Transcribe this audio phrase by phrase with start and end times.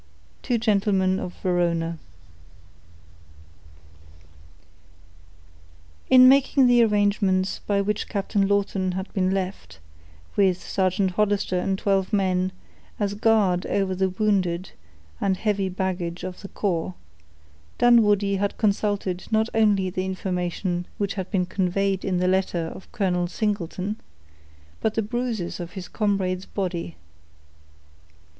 [0.41, 1.99] —Two Gentlemen of Verona.
[6.09, 9.77] In making the arrangements by which Captain Lawton had been left,
[10.35, 12.51] with Sergeant Hollister and twelve men,
[12.99, 14.71] as a guard over the wounded,
[15.19, 16.95] and heavy baggage of the corps,
[17.77, 22.91] Dunwoodie had consulted not only the information which had been conveyed in the letter of
[22.91, 23.97] Colonel Singleton,
[24.79, 26.95] but the bruises of his comrade's body.